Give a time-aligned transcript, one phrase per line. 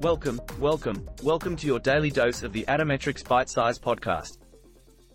[0.00, 4.38] Welcome, welcome, welcome to your daily dose of the Atometrix Bite Size Podcast.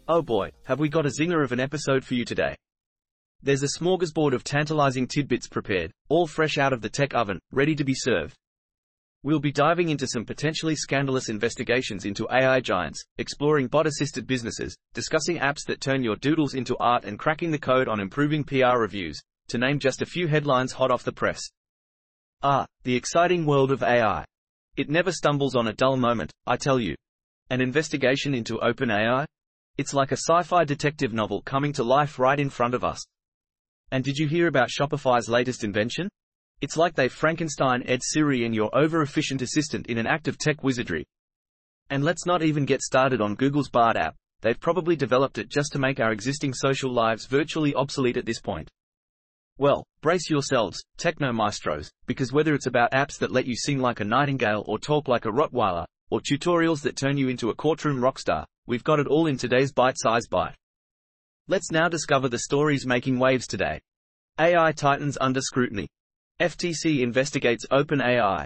[0.07, 2.55] Oh boy, have we got a zinger of an episode for you today.
[3.41, 7.73] There's a smorgasbord of tantalizing tidbits prepared, all fresh out of the tech oven, ready
[7.73, 8.36] to be served.
[9.23, 15.39] We'll be diving into some potentially scandalous investigations into AI giants, exploring bot-assisted businesses, discussing
[15.39, 19.19] apps that turn your doodles into art and cracking the code on improving PR reviews,
[19.47, 21.41] to name just a few headlines hot off the press.
[22.43, 24.25] Ah, the exciting world of AI.
[24.78, 26.96] It never stumbles on a dull moment, I tell you.
[27.50, 29.25] An investigation into OpenAI?
[29.78, 33.02] It's like a sci-fi detective novel coming to life right in front of us.
[33.92, 36.09] And did you hear about Shopify's latest invention?
[36.59, 41.05] It's like they Frankensteined Siri and your over-efficient assistant in an act of tech wizardry.
[41.89, 44.16] And let's not even get started on Google's Bard app.
[44.42, 48.42] They've probably developed it just to make our existing social lives virtually obsolete at this
[48.42, 48.69] point.
[49.58, 54.02] Well, brace yourselves, techno maestros, because whether it's about apps that let you sing like
[54.02, 58.02] a nightingale or talk like a Rottweiler, or tutorials that turn you into a courtroom
[58.02, 60.56] rockstar, we've got it all in today's bite-sized bite.
[61.48, 63.80] Let's now discover the stories making waves today.
[64.42, 65.88] AI titans under scrutiny.
[66.42, 68.44] FTC investigates OpenAI.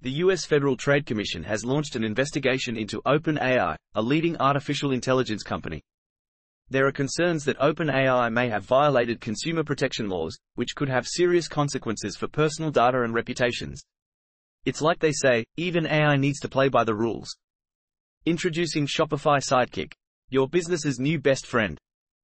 [0.00, 0.46] The U.S.
[0.46, 5.82] Federal Trade Commission has launched an investigation into OpenAI, a leading artificial intelligence company.
[6.68, 11.46] There are concerns that OpenAI may have violated consumer protection laws, which could have serious
[11.46, 13.84] consequences for personal data and reputations.
[14.64, 17.36] It's like they say, even AI needs to play by the rules.
[18.24, 19.92] Introducing Shopify Sidekick,
[20.28, 21.78] your business's new best friend.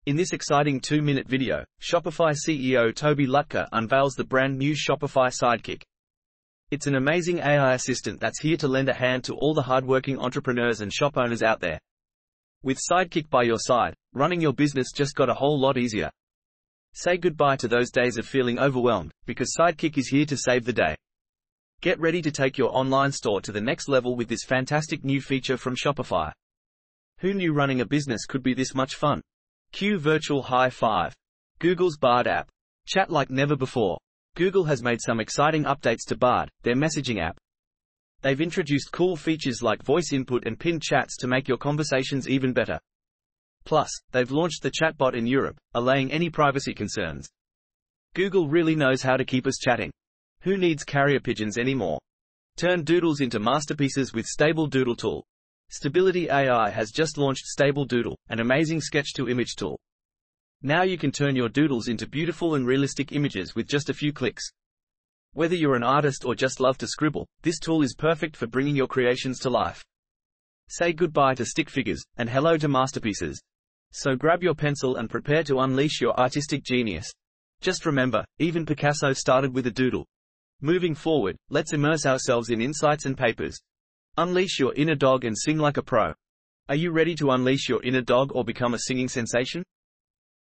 [0.06, 5.82] In this exciting two-minute video, Shopify CEO Toby Lütke unveils the brand new Shopify Sidekick.
[6.72, 10.18] It's an amazing AI assistant that's here to lend a hand to all the hardworking
[10.18, 11.78] entrepreneurs and shop owners out there.
[12.64, 16.10] With Sidekick by your side, running your business just got a whole lot easier.
[16.92, 20.72] Say goodbye to those days of feeling overwhelmed, because Sidekick is here to save the
[20.72, 20.94] day.
[21.80, 25.20] Get ready to take your online store to the next level with this fantastic new
[25.20, 26.30] feature from Shopify.
[27.18, 29.22] Who knew running a business could be this much fun?
[29.72, 31.12] Q Virtual High 5.
[31.58, 32.48] Google's Bard app.
[32.86, 33.98] Chat like never before.
[34.36, 37.38] Google has made some exciting updates to Bard, their messaging app.
[38.22, 42.52] They've introduced cool features like voice input and pinned chats to make your conversations even
[42.52, 42.78] better.
[43.64, 47.28] Plus, they've launched the chatbot in Europe, allaying any privacy concerns.
[48.14, 49.90] Google really knows how to keep us chatting.
[50.42, 51.98] Who needs carrier pigeons anymore?
[52.56, 55.24] Turn doodles into masterpieces with Stable Doodle Tool.
[55.70, 59.80] Stability AI has just launched Stable Doodle, an amazing sketch-to-image tool.
[60.60, 64.12] Now you can turn your doodles into beautiful and realistic images with just a few
[64.12, 64.44] clicks.
[65.34, 68.76] Whether you're an artist or just love to scribble, this tool is perfect for bringing
[68.76, 69.82] your creations to life.
[70.68, 73.40] Say goodbye to stick figures, and hello to masterpieces.
[73.92, 77.10] So grab your pencil and prepare to unleash your artistic genius.
[77.62, 80.06] Just remember, even Picasso started with a doodle.
[80.60, 83.58] Moving forward, let's immerse ourselves in insights and papers.
[84.18, 86.12] Unleash your inner dog and sing like a pro.
[86.68, 89.64] Are you ready to unleash your inner dog or become a singing sensation?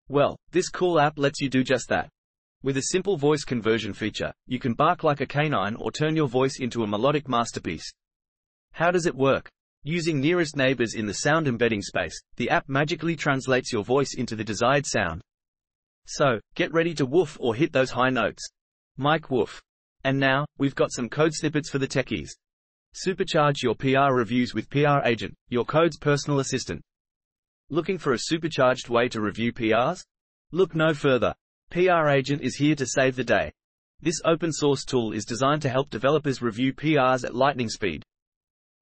[0.08, 2.10] Well, this cool app lets you do just that.
[2.62, 6.28] With a simple voice conversion feature, you can bark like a canine or turn your
[6.28, 7.90] voice into a melodic masterpiece.
[8.74, 9.50] How does it work?
[9.84, 14.36] Using nearest neighbors in the sound embedding space, the app magically translates your voice into
[14.36, 15.22] the desired sound.
[16.06, 18.46] So, get ready to woof or hit those high notes.
[18.98, 19.62] Mike woof.
[20.04, 22.32] And now, we've got some code snippets for the techies.
[22.94, 26.82] Supercharge your PR reviews with PR Agent, your code's personal assistant.
[27.70, 30.04] Looking for a supercharged way to review PRs?
[30.52, 31.34] Look no further.
[31.72, 33.52] PR Agent is here to save the day.
[34.02, 38.02] This open source tool is designed to help developers review PRs at lightning speed.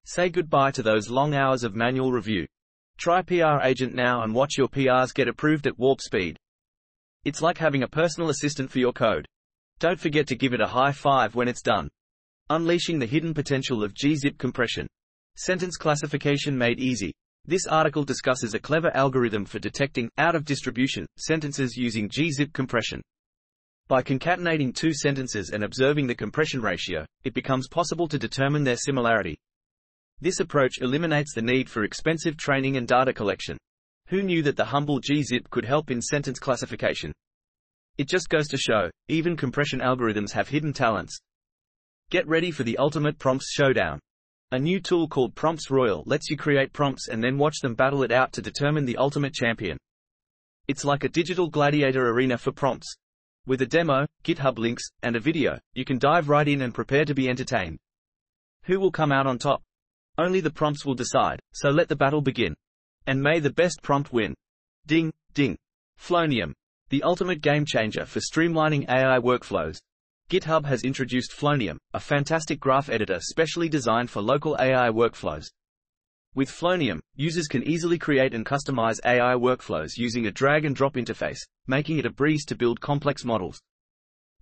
[0.06, 2.48] Say goodbye to those long hours of manual review.
[2.98, 6.38] Try PR Agent now and watch your PRs get approved at warp speed.
[7.26, 9.28] It's like having a personal assistant for your code.
[9.80, 11.90] Don't forget to give it a high five when it's done.
[12.50, 14.88] Unleashing the hidden potential of gzip compression.
[15.36, 17.14] Sentence classification made easy.
[17.50, 23.02] This article discusses a clever algorithm for detecting out of distribution sentences using gzip compression.
[23.88, 28.76] By concatenating two sentences and observing the compression ratio, it becomes possible to determine their
[28.76, 29.38] similarity.
[30.20, 33.58] This approach eliminates the need for expensive training and data collection.
[34.08, 37.14] Who knew that the humble gzip could help in sentence classification?
[37.98, 41.18] It just goes to show, even compression algorithms have hidden talents.
[42.10, 44.02] Get ready for the ultimate prompts showdown.
[44.52, 48.04] A new tool called Prompts Royale lets you create prompts and then watch them battle
[48.04, 49.78] it out to determine the ultimate champion.
[50.70, 52.96] It's like a digital gladiator arena for prompts.
[53.46, 57.04] With a demo, GitHub links, and a video, you can dive right in and prepare
[57.04, 57.78] to be entertained.
[58.64, 59.64] Who will come out on top?
[60.18, 62.56] Only the prompts will decide, so let the battle begin.
[63.06, 64.34] And may the best prompt win.
[64.86, 65.58] Ding, ding.
[66.00, 66.54] Flownium.
[66.88, 69.82] The ultimate game changer for streamlining AI workflows.
[70.30, 75.46] GitHub has introduced Flownium, a fantastic graph editor specially designed for local AI workflows.
[76.36, 80.96] With Flownium, users can easily create and customize AI workflows using a drag and drop
[80.96, 83.62] interface, making it a breeze to build complex models.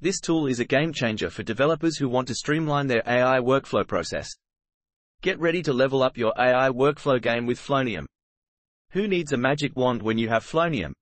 [0.02, 3.88] This tool is a game changer for developers who want to streamline their AI workflow
[3.88, 4.28] process.
[5.22, 8.08] Get ready to level up your AI workflow game with Flownium.
[8.94, 10.94] Who needs a magic wand when you have Flownium?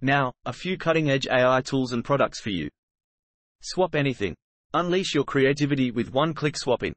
[0.00, 2.70] Now, a few cutting-edge AI tools and products for you.
[3.64, 4.34] Swap anything.
[4.74, 6.92] Unleash your creativity with one-click swapping.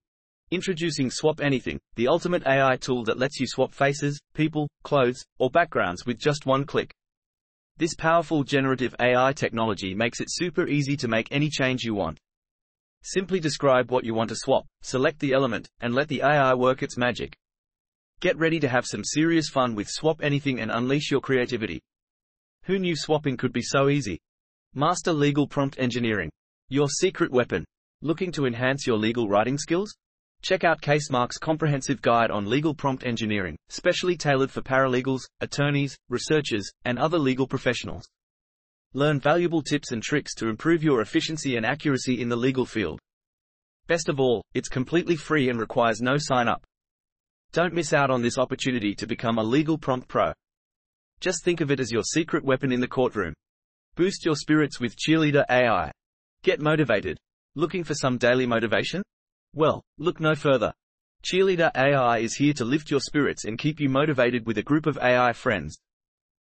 [0.49, 5.51] Introducing Swap Anything, the ultimate AI tool that lets you swap faces, people, clothes, or
[5.51, 6.91] backgrounds with just one click.
[7.77, 12.17] This powerful generative AI technology makes it super easy to make any change you want.
[13.03, 16.81] Simply describe what you want to swap, select the element, and let the AI work
[16.81, 17.35] its magic.
[18.21, 21.79] Get ready to have some serious fun with Swap Anything and unleash your creativity.
[22.63, 24.19] Who knew swapping could be so easy?
[24.73, 26.31] Master Legal Prompt Engineering.
[26.69, 27.63] Your secret weapon.
[28.01, 29.93] Looking to enhance your legal writing skills?
[30.41, 36.67] Check out CaseMark's comprehensive guide on legal prompt engineering, specially tailored for paralegals, attorneys, researchers,
[36.83, 38.09] and other legal professionals.
[38.95, 42.99] Learn valuable tips and tricks to improve your efficiency and accuracy in the legal field.
[43.85, 46.65] Best of all, it's completely free and requires no sign up.
[47.51, 50.33] Don't miss out on this opportunity to become a legal prompt pro.
[51.19, 53.35] Just think of it as your secret weapon in the courtroom.
[53.95, 55.91] Boost your spirits with Cheerleader AI.
[56.45, 57.17] Get motivated.
[57.55, 59.01] Looking for some daily motivation?
[59.55, 60.71] Well, look no further.
[61.23, 64.85] Cheerleader AI is here to lift your spirits and keep you motivated with a group
[64.85, 65.79] of AI friends.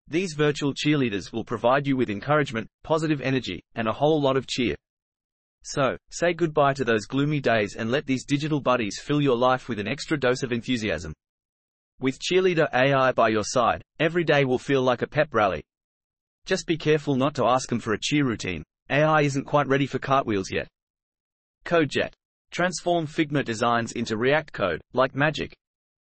[0.08, 4.46] These virtual cheerleaders will provide you with encouragement, positive energy, and a whole lot of
[4.46, 4.76] cheer.
[5.62, 9.68] So, say goodbye to those gloomy days and let these digital buddies fill your life
[9.68, 11.12] with an extra dose of enthusiasm.
[12.00, 15.62] With Cheerleader AI by your side, every day will feel like a pep rally.
[16.46, 18.64] Just be careful not to ask them for a cheer routine.
[18.92, 20.68] AI isn't quite ready for cartwheels yet.
[21.64, 22.12] CodeJet.
[22.50, 25.54] Transform Figma designs into React code, like magic.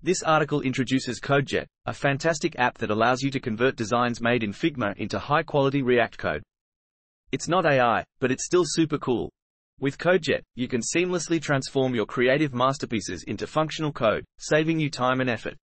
[0.04, 4.52] This article introduces CodeJet, a fantastic app that allows you to convert designs made in
[4.52, 6.44] Figma into high-quality React code.
[7.32, 9.32] It's not AI, but it's still super cool.
[9.80, 15.22] With CodeJet, you can seamlessly transform your creative masterpieces into functional code, saving you time
[15.22, 15.56] and effort.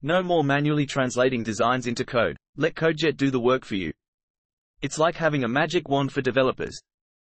[0.00, 2.38] No more manually translating designs into code.
[2.56, 3.92] Let CodeJet do the work for you.
[4.80, 6.78] It's like having a magic wand for developers.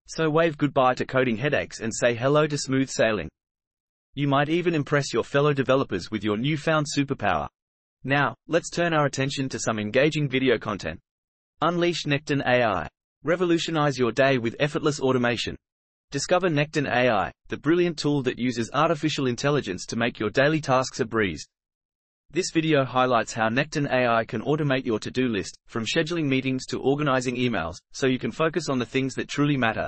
[0.07, 3.29] So wave goodbye to coding headaches and say hello to smooth sailing.
[4.13, 7.47] You might even impress your fellow developers with your newfound superpower.
[8.03, 10.99] Now, let's turn our attention to some engaging video content.
[11.61, 12.89] Unleash Nekton AI.
[13.23, 15.55] Revolutionize your day with effortless automation.
[16.11, 20.99] Discover Nekton AI, the brilliant tool that uses artificial intelligence to make your daily tasks
[20.99, 21.47] a breeze.
[22.31, 26.81] This video highlights how Nekton AI can automate your to-do list, from scheduling meetings to
[26.81, 29.87] organizing emails, so you can focus on the things that truly matter.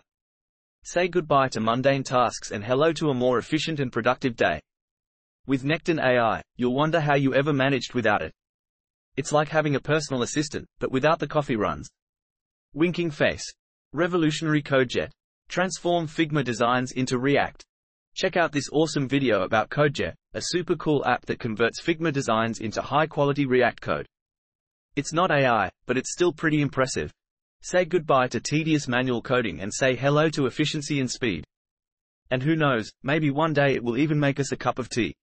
[0.84, 4.62] Say goodbye to mundane tasks and hello to a more efficient and productive day.
[5.45, 8.31] With Nekton AI, you'll wonder how you ever managed without it.
[9.18, 11.90] It's like having a personal assistant, but without the coffee runs.
[12.74, 13.44] Winking Face.
[13.92, 15.10] Revolutionary CodeJet.
[15.50, 17.66] Transform Figma designs into React.
[18.18, 22.62] Check out this awesome video about CodeJet, a super cool app that converts Figma designs
[22.62, 24.08] into high-quality React code.
[24.96, 27.12] It's not AI, but it's still pretty impressive.
[27.62, 31.44] Say goodbye to tedious manual coding and say hello to efficiency and speed.
[32.31, 35.14] And who knows, maybe one day it will even make us a cup of tea.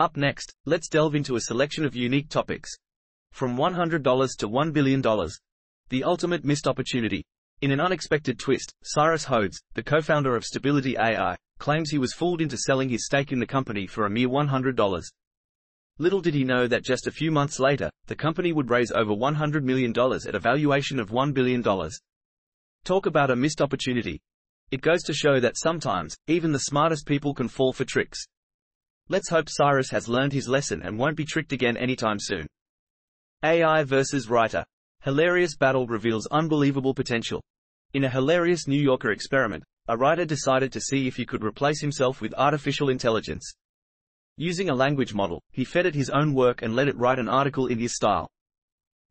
[0.00, 2.72] Up next, let's delve into a selection of unique topics.
[3.30, 4.02] From $100
[4.38, 5.00] to $1 billion.
[5.90, 7.22] The ultimate missed opportunity.
[7.60, 12.40] In an unexpected twist, Cyrus Hodes, the co-founder of Stability AI, claims he was fooled
[12.40, 15.04] into selling his stake in the company for a mere $100.
[15.98, 19.12] Little did he know that just a few months later, the company would raise over
[19.12, 21.62] $100 million at a valuation of $1 billion.
[22.84, 24.18] Talk about a missed opportunity.
[24.70, 28.24] It goes to show that sometimes, even the smartest people can fall for tricks.
[29.08, 32.46] Let's hope Cyrus has learned his lesson and won't be tricked again anytime soon.
[33.42, 34.64] AI versus writer.
[35.02, 37.42] Hilarious battle reveals unbelievable potential.
[37.92, 41.80] In a hilarious New Yorker experiment, a writer decided to see if he could replace
[41.80, 43.54] himself with artificial intelligence.
[44.36, 47.28] Using a language model, he fed it his own work and let it write an
[47.28, 48.30] article in his style.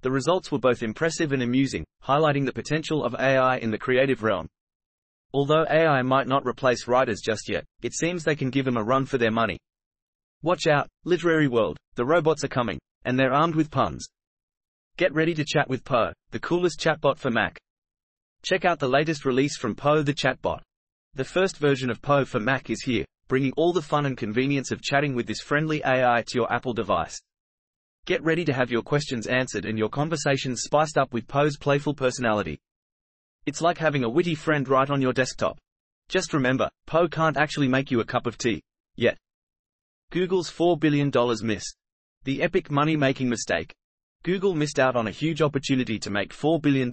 [0.04, 4.24] The results were both impressive and amusing, highlighting the potential of AI in the creative
[4.24, 4.48] realm.
[5.34, 8.84] Although AI might not replace writers just yet, it seems they can give them a
[8.84, 9.60] run for their money.
[10.44, 14.08] Watch out, literary world, the robots are coming, and they're armed with puns.
[14.96, 17.60] Get ready to chat with Poe, the coolest chatbot for Mac.
[18.44, 20.62] Check out the latest release from Poe the chatbot.
[21.16, 24.72] The first version of Poe for Mac is here, bringing all the fun and convenience
[24.72, 27.20] of chatting with this friendly AI to your Apple device.
[28.06, 31.96] Get ready to have your questions answered and your conversations spiced up with Poe's playful
[31.96, 32.60] personality.
[33.46, 35.58] It's like having a witty friend right on your desktop.
[36.10, 38.62] Just remember, Poe can't actually make you a cup of tea.
[38.96, 39.18] Yet.
[40.12, 41.12] Google's $4 billion
[41.44, 41.66] miss.
[42.24, 43.74] The epic money-making mistake.
[44.24, 46.92] Google missed out on a huge opportunity to make $4 billion,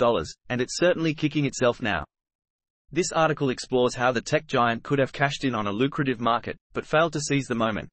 [0.48, 2.04] and it's certainly kicking itself now.
[2.92, 6.56] This article explores how the tech giant could have cashed in on a lucrative market,
[6.72, 7.88] but failed to seize the moment.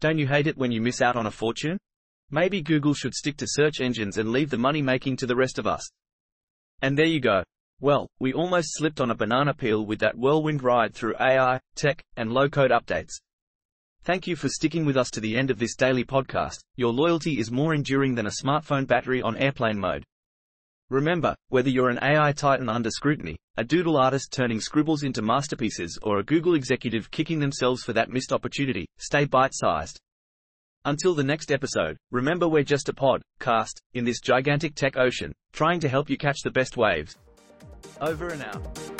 [0.00, 1.78] Don't you hate it when you miss out on a fortune?
[2.30, 5.58] Maybe Google should stick to search engines and leave the money making to the rest
[5.58, 5.88] of us.
[6.82, 7.42] And there you go.
[7.80, 12.02] Well, we almost slipped on a banana peel with that whirlwind ride through AI, tech,
[12.16, 13.12] and low-code updates.
[14.02, 16.58] Thank you for sticking with us to the end of this daily podcast.
[16.76, 20.04] Your loyalty is more enduring than a smartphone battery on airplane mode.
[20.90, 25.96] Remember, whether you're an AI titan under scrutiny, a doodle artist turning scribbles into masterpieces,
[26.02, 30.00] or a Google executive kicking themselves for that missed opportunity, stay bite-sized.
[30.84, 35.32] Until the next episode, remember we're just a pod, cast, in this gigantic tech ocean,
[35.52, 37.16] trying to help you catch the best waves.
[38.00, 38.99] Over and out.